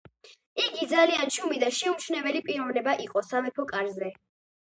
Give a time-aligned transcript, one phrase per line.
[0.61, 4.11] იგი ძალიან ჩუმი და შეუმჩნეველი პიროვნება იყო სამეფო კარზე.